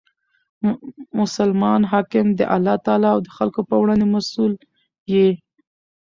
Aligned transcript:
مسلمان 1.19 1.81
حاکم 1.91 2.27
د 2.39 2.41
الله 2.55 2.75
تعالی 2.85 3.09
او 3.15 3.19
خلکو 3.37 3.59
په 3.69 3.75
وړاندي 3.81 4.05
مسئول 4.15 4.51
يي. 5.13 5.29